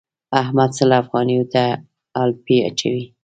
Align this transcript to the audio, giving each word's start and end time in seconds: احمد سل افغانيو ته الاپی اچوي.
احمد 0.41 0.69
سل 0.77 0.89
افغانيو 1.01 1.43
ته 1.53 1.63
الاپی 2.21 2.57
اچوي. 2.69 3.05